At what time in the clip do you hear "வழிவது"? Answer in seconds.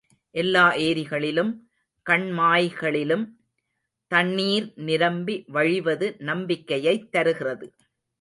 5.47-6.15